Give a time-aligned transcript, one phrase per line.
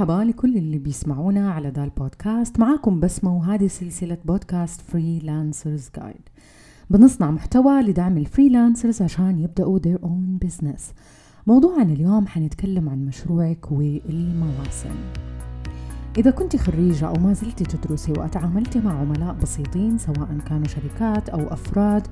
[0.00, 6.28] مرحبا لكل اللي بيسمعونا على ذا البودكاست معاكم بسمة وهذه سلسلة بودكاست Freelancers Guide
[6.90, 10.80] بنصنع محتوى لدعم ال freelancers عشان يبدأوا their own business.
[11.46, 14.94] موضوعنا اليوم حنتكلم عن مشروعك والمواسم
[16.18, 21.52] إذا كنت خريجة أو ما زلت تدرسي وأتعاملت مع عملاء بسيطين سواء كانوا شركات أو
[21.52, 22.06] أفراد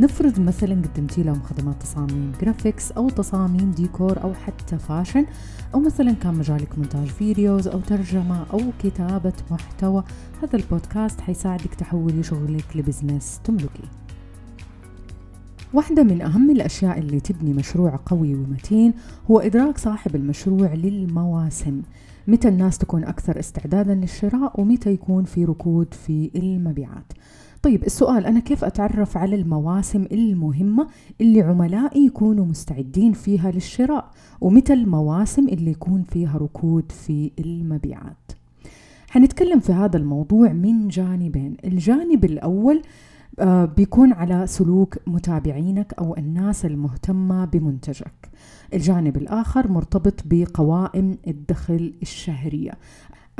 [0.00, 5.26] نفرض مثلا قدمتي لهم خدمات تصاميم graphics أو تصاميم ديكور أو حتى fashion
[5.74, 10.04] أو مثلا كان مجالك مونتاج videos أو ترجمة أو كتابة محتوى
[10.42, 14.03] هذا البودكاست حيساعدك تحولي شغلك ل business تملكيه
[15.74, 18.94] واحدة من أهم الأشياء اللي تبني مشروع قوي ومتين
[19.30, 21.82] هو إدراك صاحب المشروع للمواسم.
[22.28, 27.12] متى الناس تكون أكثر استعدادا للشراء ومتى يكون في ركود في المبيعات.
[27.62, 30.86] طيب السؤال أنا كيف أتعرف على المواسم المهمة
[31.20, 38.32] اللي عملائي يكونوا مستعدين فيها للشراء؟ ومتى المواسم اللي يكون فيها ركود في المبيعات؟
[39.10, 41.56] حنتكلم في هذا الموضوع من جانبين.
[41.64, 42.82] الجانب الأول
[43.76, 48.30] بيكون على سلوك متابعينك أو الناس المهتمة بمنتجك.
[48.74, 52.72] الجانب الآخر مرتبط بقوائم الدخل الشهرية.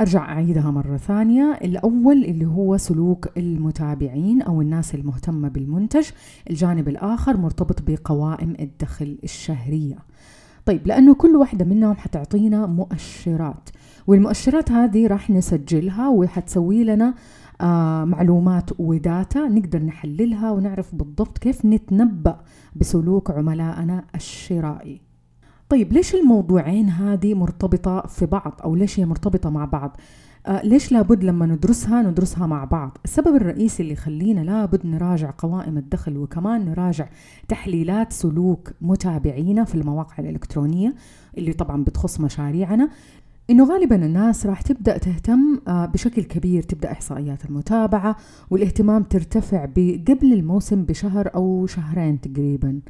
[0.01, 1.59] أرجع أعيدها مرة ثانية.
[1.65, 6.07] الأول اللي هو سلوك المتابعين أو الناس المهتمة بالمنتج.
[6.51, 9.99] الجانب الآخر مرتبط بقوائم الدخل الشهرية.
[10.67, 13.71] طيب لأنه كل واحدة منهم حتعطينا مؤشرات
[14.07, 17.15] والمؤشرات هذه راح نسجلها وحتسوي لنا آه
[18.05, 22.41] معلومات وداتا نقدر نحللها ونعرف بالضبط كيف نتنبأ
[22.77, 25.01] بسلوك عملائنا الشرائي
[25.69, 29.97] طيب ليش الموضوعين هذه مرتبطة في بعض أو ليش هي مرتبطة مع بعض؟
[30.47, 35.79] آه ليش لابد لما ندرسها ندرسها مع بعض السبب الرئيسي اللي يخلينا لابد نراجع قوائم
[35.79, 37.09] الدخل وكمان نراجع
[37.49, 40.95] تحليلات سلوك متابعينا في المواقع الإلكترونية
[41.39, 42.89] اللي طبعا بتخص مشاريعنا
[43.51, 48.17] إنه غالبا الناس راح تبدأ تهتم آه، بشكل كبير تبدأ إحصائيات المتابعة
[48.51, 49.65] والاهتمام ترتفع
[50.09, 52.81] قبل الموسم بشهر أو شهرين تقريبا.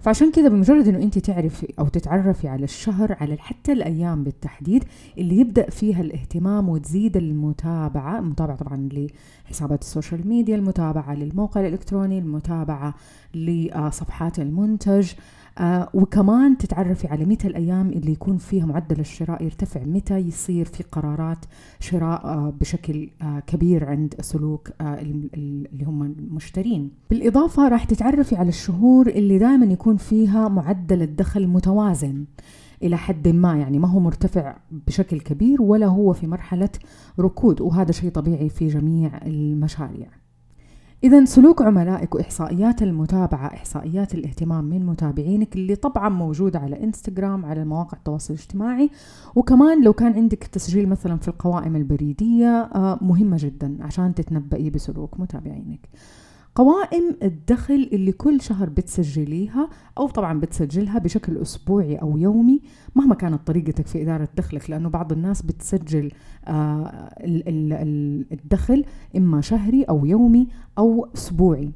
[0.00, 4.84] فعشان كذا بمجرد إنه أنت تعرفي أو تتعرفي على الشهر على حتى الأيام بالتحديد
[5.18, 8.88] اللي يبدأ فيها الاهتمام وتزيد المتابعة المتابعه طبعا
[9.48, 12.94] لحسابات السوشيال ميديا المتابعة للموقع الإلكتروني المتابعة
[13.34, 15.12] لصفحات المنتج
[15.58, 19.84] آه وكمان تتعرفي على متى الأيام اللي يكون فيها معدل الشراء يرتفع.
[19.84, 21.38] متى يصير في قرارات
[21.80, 28.48] شراء آه بشكل آه كبير عند سلوك آه اللي هم المشترين؟ بالإضافة راح تتعرفي على
[28.48, 32.24] الشهور اللي دائما يكون فيها معدل الدخل متوازن
[32.82, 33.56] إلى حد ما.
[33.56, 36.68] يعني ما هو مرتفع بشكل كبير ولا هو في مرحلة
[37.20, 40.08] ركود وهذا شيء طبيعي في جميع المشاريع.
[41.04, 47.64] إذا سلوك عملائك وإحصائيات المتابعة إحصائيات الاهتمام من متابعينك اللي طبعا موجودة على إنستغرام على
[47.64, 48.90] مواقع التواصل الاجتماعي.
[49.34, 55.20] وكمان لو كان عندك تسجيل مثلا في القوائم البريدية آه، مهمة جدا عشان تتنبئي بسلوك
[55.20, 55.88] متابعينك.
[56.54, 59.68] قوائم الدخل اللي كل شهر بتسجليها
[59.98, 62.60] أو طبعا بتسجلها بشكل أسبوعي أو يومي
[62.94, 66.10] مهما كانت طريقتك في إدارة دخلك لأنه بعض الناس بتسجل
[66.46, 67.14] آه
[68.32, 68.84] الدخل
[69.16, 70.48] إما شهري أو يومي
[70.78, 71.70] أو أسبوعي.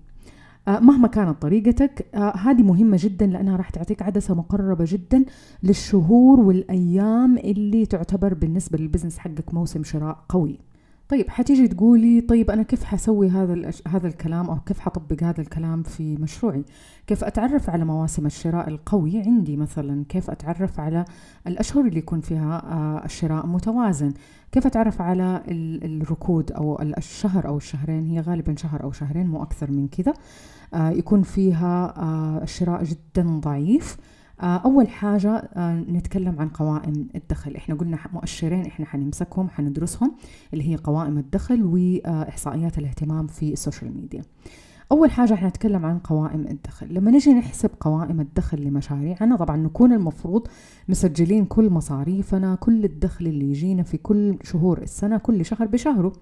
[0.68, 5.24] آه مهما كانت طريقتك آه هذه مهمة جدا لأنها راح تعطيك عدسة مقربة جدا
[5.62, 10.58] للشهور والأيام اللي تعتبر بالنسبة للبزنس حقك موسم شراء قوي.
[11.08, 13.82] طيب حتيجي تقولي طيب أنا كيف حسوي هذا الأش...
[13.88, 16.64] هذا الكلام أو كيف حطبق هذا الكلام في مشروعي؟
[17.06, 21.04] كيف أتعرف على مواسم الشراء القوي عندي مثلا؟ كيف أتعرف على
[21.46, 24.14] الأشهر اللي يكون فيها آه الشراء متوازن؟
[24.52, 25.42] كيف أتعرف على
[25.84, 30.14] الركود أو الشهر أو الشهرين هي غالبا شهر أو شهرين مو أكثر من كذا
[30.74, 37.56] آه يكون فيها آه الشراء جدا ضعيف آه، أول حاجة آه، نتكلم عن قوائم الدخل.
[37.56, 40.12] إحنا قلنا مؤشرين إحنا حنمسكهم حندرسهم
[40.52, 44.22] اللي هي قوائم الدخل وإحصائيات الاهتمام في ال social media.
[44.92, 46.94] أول حاجة إحنا نتكلم عن قوائم الدخل.
[46.94, 50.46] لما نجي نحسب قوائم الدخل لمشاريعنا طبعا نكون المفروض
[50.88, 56.12] مسجلين كل مصاريفنا كل الدخل اللي يجينا في كل شهور السنة كل شهر بشهره.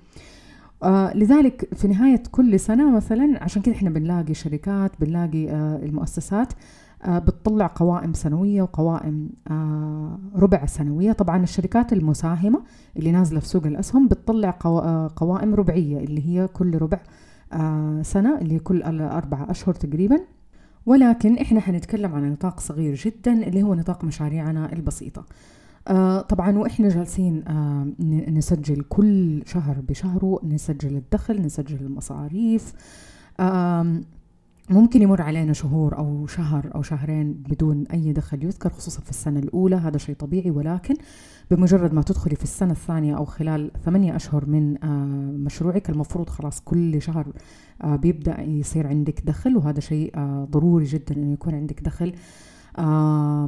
[0.82, 6.52] آه لذلك في نهاية كل سنة مثلا عشان كده إحنا بنلاقي شركات بنلاقي آه المؤسسات
[6.52, 6.56] آه،
[7.08, 11.12] بتطلع قوائم سنوية وقوائم آه، ربع سنوية.
[11.12, 12.62] طبعا الشركات المساهمة
[12.96, 17.00] اللي نازلة في سوق الأسهم بتطلع آه، قوائم ربعية اللي هي كل ربع
[18.02, 20.20] سنة اللي كل أربعة أشهر تقريبا.
[20.86, 25.24] ولكن إحنا حنتكلم عن نطاق صغير جدا اللي هو نطاق مشاريعنا البسيطة.
[26.28, 27.44] طبعا وإحنا جالسين
[28.28, 32.72] نسجل كل شهر بشهره نسجل الدخل نسجل المصاريف.
[34.70, 39.40] ممكن يمر علينا شهور أو شهر أو شهرين بدون أي دخل يذكر خصوصا في السنة
[39.40, 40.94] الأولى هذا شيء طبيعي ولكن
[41.50, 46.60] بمجرد ما تدخلي في السنة الثانية أو خلال ثمانية أشهر من آه، مشروعك المفروض خلاص
[46.60, 47.26] كل شهر
[47.82, 52.12] آه، بيبدأ يصير عندك دخل وهذا شيء آه، ضروري جدا أنه يكون عندك دخل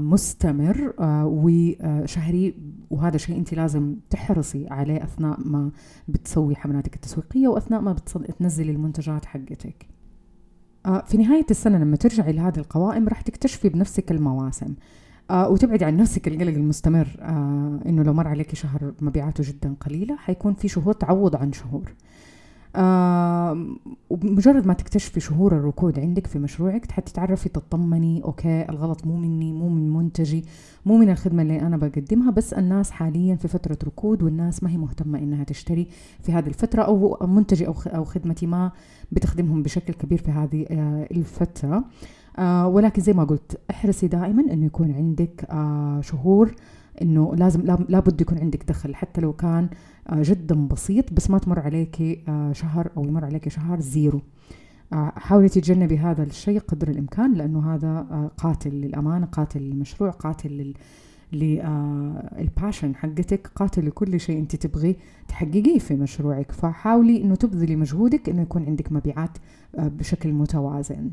[0.00, 2.54] مستمر وشهري
[2.90, 5.70] وهذا شيء أنت لازم تحرصي عليه أثناء ما
[6.08, 9.95] بتسوي حملاتك التسويقية وأثناء ما بتنزلي المنتجات حقتك.
[11.06, 14.74] في نهاية السنة لما ترجعي لهذه القوائم راح تكتشفي بنفسك المواسم.
[15.30, 20.16] آه وتبعدي عن نفسك القلق المستمر آه إنه لو مر عليك شهر مبيعاته جدا قليلة
[20.16, 21.92] حيكون في شهور تعوض عن شهور.
[24.10, 29.68] وبمجرد ما تكتشفي شهور الركود عندك في مشروعك حتتعرفي تطمني أوكي الغلط مو مني مو
[29.68, 30.44] من منتجي
[30.86, 34.76] مو من الخدمة اللي أنا بقدمها بس الناس حاليا في فترة ركود والناس ما هي
[34.76, 35.86] مهتمة إنها تشتري
[36.22, 38.72] في هذه الفترة أو منتجي أو أو خدمتي ما
[39.12, 41.84] بتخدمهم بشكل كبير في هذه آه الفترة.
[42.38, 46.54] آه ولكن زي ما قلت احرصي دائما إنه يكون عندك آه شهور
[47.02, 49.68] إنه لازم لابد يكون عندك دخل حتى لو كان
[50.08, 54.20] آه جدا بسيط بس ما تمر عليك آه شهر أو يمر عليك شهر zero.
[54.92, 60.74] آه حاولي تتجنبي هذا الشيء قدر الإمكان لأنه هذا قاتل للأمانة قاتل للمشروع قاتل لل
[61.32, 64.96] لل passion حقتك قاتل لكل شيء أنت تبغي
[65.28, 66.52] تحققيه في مشروعك.
[66.52, 69.38] فحاولي إنه تبذلي مجهودك إنه يكون عندك مبيعات
[69.78, 71.10] بشكل متوازن.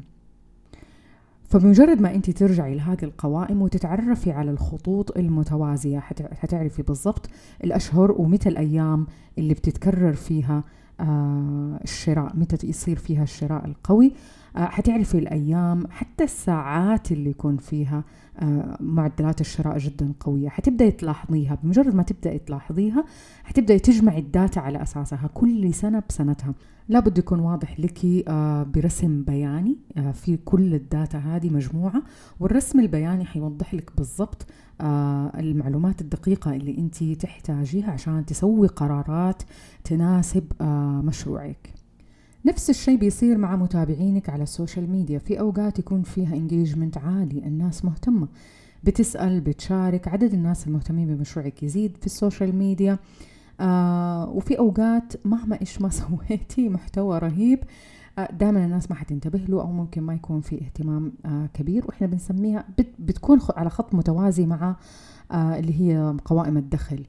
[1.54, 6.00] فبمجرد ما انت ترجعي لهذه القوائم وتتعرفي على الخطوط المتوازية
[6.42, 7.30] حتعرفي بالضبط
[7.64, 9.08] الأشهر ومتى الأيام
[9.38, 10.64] اللي بتتكرر فيها
[11.00, 14.14] آه الشراء متى يصير فيها الشراء القوي.
[14.56, 18.04] حتعرفي الأيام حتى الساعات اللي يكون فيها
[18.40, 20.50] آه معدلات الشراء جدا قوية.
[20.50, 23.06] حتبدأي تلاحظيها بمجرد ما تبدأي تلاحظيها
[23.44, 26.54] حتبدأي تجمعي ال data على أساسها كل سنة بسنتها.
[26.90, 32.04] لابد يكون واضح لك آه، برسم بياني آه، في كل ال data هذه مجموعة
[32.40, 34.46] والرسم البياني حيوضح لك بالضبط
[34.82, 39.44] آه، المعلومات الدقيقة اللي انت تحتاجيها عشان تسوي قرارات
[39.84, 40.44] تناسب
[41.04, 41.74] مشروعك.
[42.46, 47.38] نفس الشيء بيصير مع متابعينك على ال social media في أوقات يكون فيها engagement عالي
[47.38, 48.28] الناس مهتمة.
[48.84, 53.00] بتسأل بتشارك عدد الناس المهتمين بمشروعك يزيد في ال social media
[53.60, 55.90] آه وفي أوقات مهما إيش ما
[56.30, 57.60] سويتي محتوى رهيب
[58.20, 61.86] آه دائما الناس ما حتنتبه له أو ممكن ما يكون في اهتمام آه كبير.
[61.86, 64.76] وإحنا بنسميها بت بتكون على خط متوازي مع
[65.32, 67.06] آه اللي هي قوائم الدخل.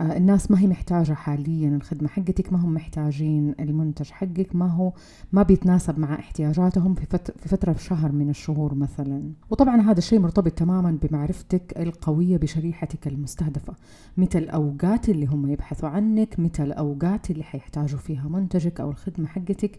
[0.00, 4.92] الناس ما هي محتاجة حاليا الخدمة حقتك ما هم محتاجين المنتج حقك ما هو
[5.32, 9.32] ما بيتناسب مع احتياجاتهم في, فترة في فترة في شهر من الشهور مثلا.
[9.50, 13.74] وطبعا هذا الشيء مرتبط تماما بمعرفتك القوية بشريحتك المستهدفة.
[14.16, 19.78] متى الأوقات اللي هم يبحثوا عنك متى الأوقات اللي حيحتاجوا فيها منتجك أو الخدمة حقتك.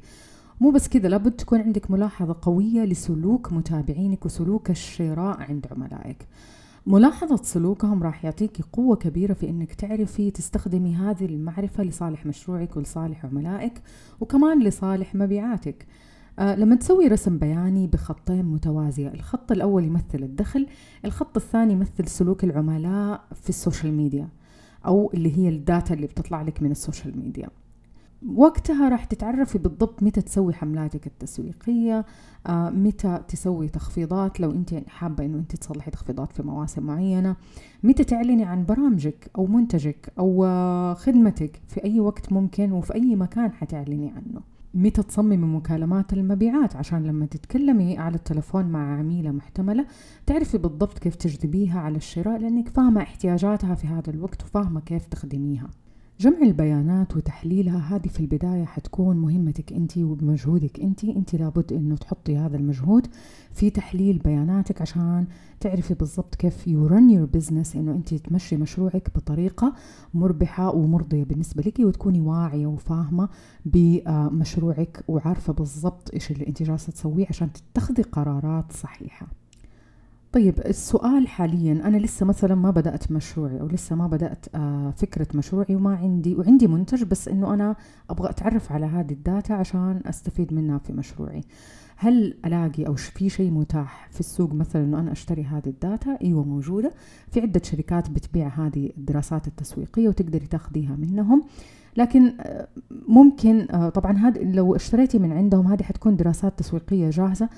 [0.61, 6.27] مو بس كذا لابد تكون عندك ملاحظة قوية لسلوك متابعينك وسلوك الشراء عند عملائك.
[6.87, 13.25] ملاحظة سلوكهم راح يعطيك قوة كبيرة في إنك تعرفي تستخدمي هذه المعرفة لصالح مشروعك ولصالح
[13.25, 13.81] عملائك
[14.19, 15.87] وكمان لصالح مبيعاتك.
[16.39, 20.67] آه لما تسوي رسم بياني بخطين متوازية الخط الأول يمثل الدخل
[21.05, 24.29] الخط الثاني يمثل سلوك العملاء في ال social media
[24.85, 27.49] أو اللي هي ال data اللي بتطلع لك من ال social media.
[28.33, 32.05] وقتها راح تتعرفي بالضبط متى تسوي حملاتك التسويقية
[32.47, 37.35] آه متى تسوي تخفيضات لو انت حابة انه انت تصلحي تخفيضات في مواسم معينة
[37.83, 43.15] متى تعلني عن برامجك أو منتجك أو آه خدمتك في أي وقت ممكن وفي أي
[43.15, 44.41] مكان حتعلني عنه.
[44.73, 49.85] متى تصممي مكالمات المبيعات؟ عشان لما تتكلمي على التلفون مع عميلة محتملة
[50.25, 55.69] تعرفي بالضبط كيف تجذبيها على الشراء لأنك فاهمة احتياجاتها في هذا الوقت وفاهمة كيف تخدميها.
[56.19, 61.03] جمع البيانات وتحليلها هذه في البداية حتكون مهمتك أنت وبمجهودك أنت.
[61.03, 63.07] أنت لابد أنه تحطي هذا المجهود
[63.51, 65.25] في تحليل بياناتك عشان
[65.59, 69.73] تعرفي بالضبط كيف you run your business أنه أنت تمشي مشروعك بطريقة
[70.13, 73.29] مربحة ومرضية بالنسبة لك وتكوني واعية وفاهمة
[73.65, 79.27] بمشروعك وعارفة بالضبط إيش اللي أنت جالسة تسويه عشان تتخذي قرارات صحيحة.
[80.35, 85.27] طيب السؤال حاليا أنا لسه مثلا ما بدأت مشروعي أو لسه ما بدأت آه، فكرة
[85.33, 87.75] مشروعي وما عندي وعندي منتج بس إنه أنا
[88.09, 91.41] أبغى أتعرف على هذه ال data عشان أستفيد منها في مشروعي.
[91.97, 96.17] هل ألاقي أو في شيء متاح في السوق مثلا إنه أنا أشتري هذه ال data؟
[96.21, 96.91] أيوه موجودة.
[97.31, 101.43] في عدة شركات بتبيع هذه الدراسات التسويقية وتقدري تاخذيها منهم.
[101.97, 102.67] لكن آه،
[103.07, 107.49] ممكن آه، طبعا هذا لو اشتريتي من عندهم هذه حتكون دراسات تسويقية جاهزة.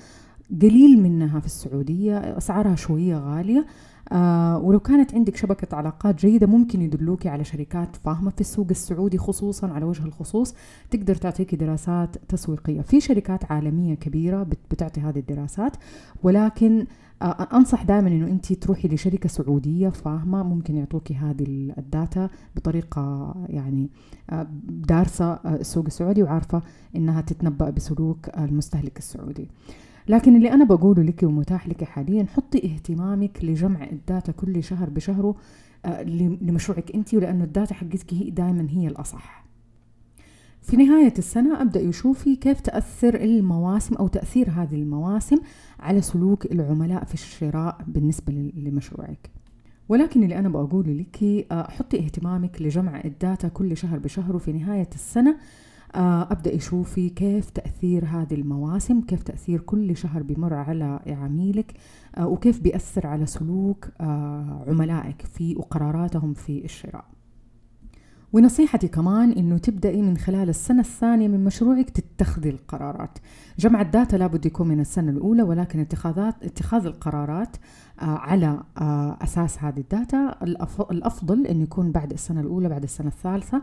[0.62, 3.66] قليل منها في السعودية أسعارها شوية غالية.
[4.12, 9.18] آه ولو كانت عندك شبكة علاقات جيدة ممكن يدلوك على شركات فاهمة في السوق السعودي
[9.18, 10.54] خصوصا على وجه الخصوص
[10.90, 12.80] تقدر تعطيك دراسات تسويقية.
[12.80, 15.76] في شركات عالمية كبيرة بتعطي هذه الدراسات
[16.22, 16.86] ولكن
[17.22, 23.34] آه، أنصح دائما إنه انت تروحي لشركة سعودية فاهمة ممكن يعطوكي هذه ال data بطريقة
[23.48, 23.90] يعني
[24.30, 26.62] آه، دارسة آه، السوق السعودي وعارفة
[26.96, 29.48] إنها تتنبأ بسلوك المستهلك السعودي.
[30.08, 34.90] لكن اللي أنا بقوله لك ومتاح لك حاليا حطي اهتمامك لجمع ال data كل شهر
[34.90, 35.34] بشهره
[36.40, 39.44] لمشروعك أنت ولأنه ال data حقتك هي دائما هي الأصح.
[40.62, 45.36] في نهاية السنة ابدأي شوفي كيف تأثر المواسم أو تأثير هذه المواسم
[45.80, 49.30] على سلوك العملاء في الشراء بالنسبة لمشروعك.
[49.88, 54.52] ولكن اللي أنا بقوله لك آه، حطي اهتمامك لجمع ال data كل شهر بشهر وفي
[54.52, 55.36] نهاية السنة
[55.94, 61.74] آه، ابدأي شوفي كيف تأثير هذه المواسم كيف تأثير كل شهر بمر على عميلك
[62.16, 63.88] آه، وكيف بيأثر على سلوك
[64.68, 67.04] عملائك في وقراراتهم في الشراء.
[68.32, 73.18] ونصيحتي كمان إنه تبدأي من خلال السنة الثانية من مشروعك تتخذي القرارات.
[73.58, 77.56] جمع ال data لابد يكون من السنة الأولى ولكن اتخاذات اتخاذ القرارات
[78.00, 80.34] آه على آه أساس هذه ال data.
[80.90, 83.62] الأفضل أنه يكون بعد السنة الأولى بعد السنة الثالثة.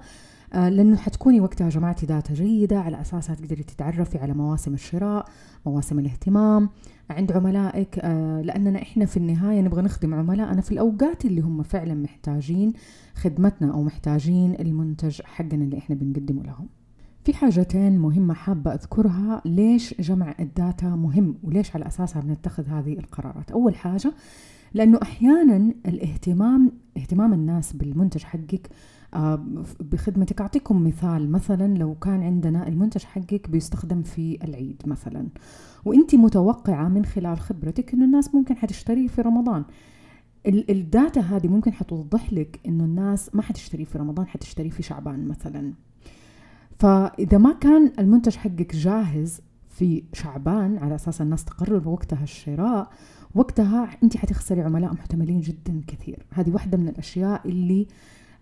[0.54, 5.26] آه لأنه حتكوني وقتها جمعتي data جيدة على أساسها تقدري تتعرفي على مواسم الشراء
[5.66, 6.70] مواسم الاهتمام.
[7.10, 11.94] عند عملائك آه لأننا إحنا في النهاية نبغى نخدم عملائنا في الأوقات اللي هم فعلا
[11.94, 12.74] محتاجين
[13.16, 16.68] خدمتنا أو محتاجين المنتج حقنا اللي إحنا بنقدمه لهم.
[17.24, 19.42] في حاجتين مهمة حابة أذكرها.
[19.46, 24.14] ليش جمع الداتا مهم؟ وليش على أساسها بنتخذ هذه القرارات؟ أول حاجة
[24.74, 28.70] لأنه أحيانا الاهتمام اهتمام الناس بالمنتج حقك
[29.80, 31.32] بخدمتك أعطيكم مثال.
[31.32, 35.28] مثلا لو كان عندنا المنتج حقك بيستخدم في العيد مثلا
[35.86, 39.64] وإنت متوقعة من خلال خبرتك إنه الناس ممكن حتشتريه في رمضان.
[40.48, 45.74] الداتا هذه ممكن حتوضح لك إنه الناس ما حتشتريه في رمضان حتشتريه في شعبان مثلا.
[46.80, 52.90] فإذا ما كان المنتج حقك جاهز في شعبان على أساس الناس تقرر وقتها الشراء
[53.36, 56.26] وقتها إنت حتخسري عملاء محتملين جدا كثير.
[56.32, 57.88] هذه واحدة من الأشياء اللي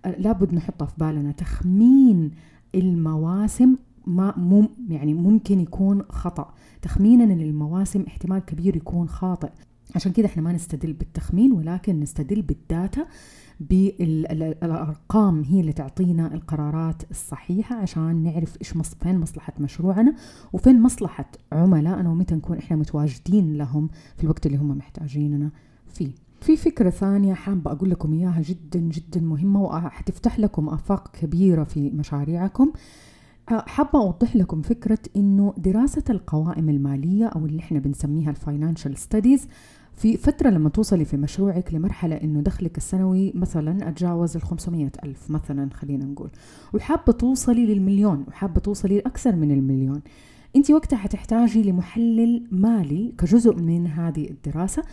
[0.05, 2.31] لابد نحطها في بالنا تخمين
[2.75, 3.75] المواسم
[4.07, 9.49] ما مم يعني ممكن يكون خطأ تخميننا للمواسم احتمال كبير يكون خاطئ
[9.95, 13.05] عشان كده إحنا ما نستدل بالتخمين ولكن نستدل بالداتا
[13.59, 18.73] بالأرقام هي اللي تعطينا القرارات الصحيحة عشان نعرف إيش.
[19.01, 20.15] فين مصلحة مشروعنا
[20.53, 25.51] وفين مصلحة عملائنا ومتى نكون إحنا متواجدين لهم في الوقت اللي هم محتاجيننا
[25.93, 26.11] فيه.
[26.43, 31.89] في فكرة ثانية حابة أقول لكم إياها جدا جدا مهمة وحتفتح لكم آفاق كبيرة في
[31.89, 32.71] مشاريعكم.
[33.51, 38.97] آه، حابة أوضح لكم فكرة إنه دراسة القوائم المالية أو اللي إحنا بنسميها ال financial
[38.97, 39.47] studies
[39.95, 45.29] في فترة لما توصلي في مشروعك لمرحلة إنه دخلك السنوي مثلا تجاوز ال 500 ألف
[45.29, 46.29] مثلا خلينا نقول.
[46.73, 50.01] وحابة توصلي للمليون وحابة توصلي لأكثر من المليون.
[50.55, 54.83] انت وقتها حتحتاجي لمحلل مالي كجزء من هذه الدراسة.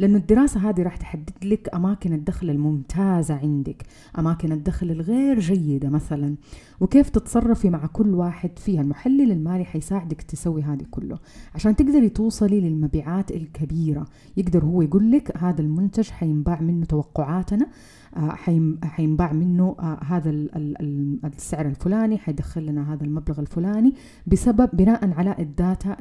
[0.00, 3.82] لأنه الدراسة هذه راح تحدد لك أماكن الدخل الممتازة عندك
[4.18, 6.36] أماكن الدخل الغير جيدة مثلا.
[6.80, 11.18] وكيف تتصرفي مع كل واحد فيها؟ المحلل المالي حيساعدك تسوي هذه كله.
[11.54, 14.06] عشان تقدري توصلي للمبيعات الكبيرة.
[14.36, 17.66] يقدر هو يقول لك هذا المنتج حينباع منه توقعاتنا
[18.16, 18.34] آه،
[18.84, 20.30] حينباع منه آه، هذا
[21.24, 23.94] السعر الفلاني حيدخل لنا هذا المبلغ الفلاني
[24.26, 25.96] بسبب بناء على ال data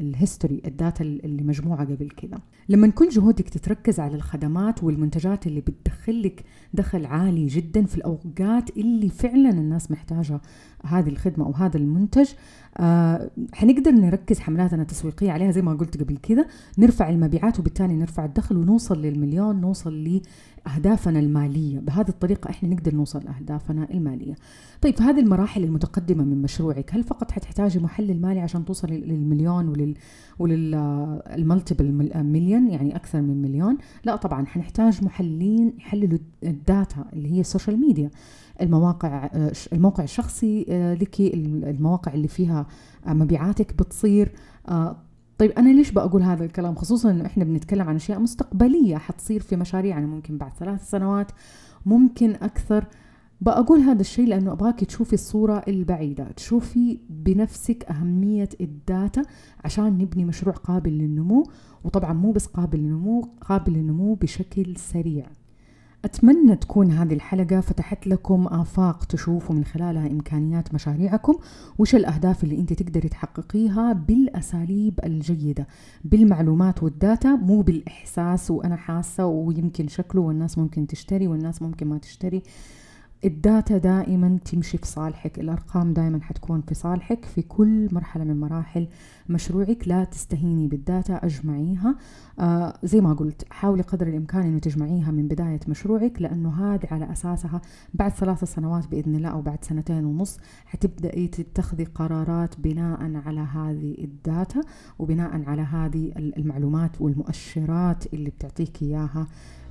[0.00, 2.38] ال history ال data اللي مجموعة قبل كذا.
[2.68, 8.70] لما كل جهودك تتركز على الخدمات والمنتجات اللي بتدخل لك دخل عالي جدا في الأوقات
[8.76, 10.40] اللي فعلا الناس محتاجة
[10.84, 12.28] هذه الخدمة أو هذا المنتج.
[12.76, 16.46] آه حنقدر نركز حملاتنا التسويقية عليها زي ما قلت قبل كذا
[16.78, 20.20] نرفع المبيعات وبالتالي نرفع الدخل ونوصل للمليون نوصل
[20.66, 21.78] أهدافنا المالية.
[21.78, 24.34] بهذه الطريقة إحنا نقدر نوصل لأهدافنا المالية.
[24.82, 29.68] طيب في هذه المراحل المتقدمة من مشروعك هل فقط حتحتاجي محلل مالي عشان توصل للمليون
[29.68, 29.94] ولل
[30.38, 31.92] ولل multiple
[32.24, 37.46] million يعني أكثر من مليون؟ لا طبعا حنحتاج محللين يحللوا ال data اللي هي ال
[37.46, 38.10] social media
[38.60, 39.30] المواقع
[39.72, 42.66] الموقع الشخصي آه، لك المواقع اللي فيها
[43.06, 44.32] مبيعاتك بتصير.
[44.68, 44.96] آه،
[45.38, 49.56] طيب أنا ليش بقول هذا الكلام؟ خصوصا إنه إحنا بنتكلم عن أشياء مستقبلية حتصير في
[49.56, 49.90] مشاريع.
[49.90, 51.32] يعني ممكن بعد ثلاث سنوات
[51.86, 52.84] ممكن أكثر.
[53.40, 59.22] بقول هذا الشيء لأنه أبغاك تشوفي الصورة البعيدة تشوفي بنفسك أهمية ال data
[59.64, 61.46] عشان نبني مشروع قابل للنمو.
[61.84, 65.26] وطبعا مو بس قابل للنمو قابل للنمو بشكل سريع.
[66.04, 71.34] أتمنى تكون هذه الحلقة فتحت لكم آفاق تشوفوا من خلالها إمكانيات مشاريعكم
[71.78, 75.66] وش الأهداف اللي أنت تقدري تحققيها بالأساليب الجيدة
[76.04, 81.98] بالمعلومات وال data مو بالإحساس وأنا حاسة ويمكن شكله والناس ممكن تشتري والناس ممكن ما
[81.98, 82.42] تشتري.
[83.24, 85.38] ال data دائما تمشي في صالحك.
[85.38, 88.88] الأرقام دائما حتكون في صالحك في كل مرحلة من مراحل
[89.28, 89.88] مشروعك.
[89.88, 91.96] لا تستهيني بال data أجمعيها.
[92.38, 97.12] آه زي ما قلت حاولي قدر الإمكان أنه تجمعيها من بداية مشروعك لأنه هذه على
[97.12, 97.60] أساسها
[97.94, 103.94] بعد ثلاث سنوات بإذن الله أو بعد سنتين ونص حتبدأي تتخذي قرارات بناء على هذه
[103.98, 104.60] ال data
[104.98, 109.26] وبناء على هذه المعلومات والمؤشرات اللي بتعطيك إياها.
[109.26, 109.26] آه،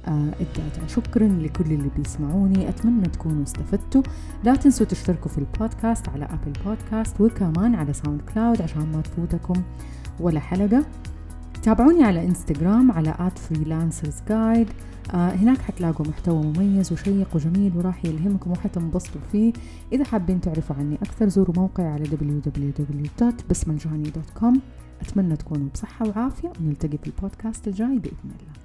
[0.07, 2.69] ال data شكرا لكل اللي بيسمعوني.
[2.69, 4.01] أتمنى تكونوا استفدتوا.
[4.43, 9.61] لا تنسوا تشتركوا في البودكاست على Apple Podcast وكمان على SoundCloud عشان ما تفوتكم
[10.19, 10.85] ولا حلقة.
[11.63, 14.67] تابعوني على إنستغرام على at freelancers guide
[15.13, 19.53] آه هناك حتلاقوا محتوى مميز وشيق وجميل وراح يلهمكم وحتنبسطوا فيه.
[19.93, 24.57] إذا حابين تعرفوا عني أكثر زوروا موقعي على www.bismanjani.com
[25.01, 28.62] أتمنى تكونوا بصحة وعافية ونلتقي في البودكاست الجاي بإذن الله.